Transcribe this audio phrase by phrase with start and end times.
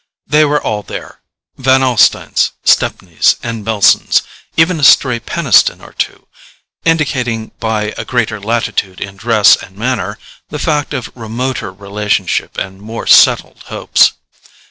[0.25, 1.19] They were all there:
[1.59, 6.25] Van Alstynes, Stepneys and Melsons—even a stray Peniston or two,
[6.83, 10.17] indicating, by a greater latitude in dress and manner,
[10.49, 14.13] the fact of remoter relationship and more settled hopes.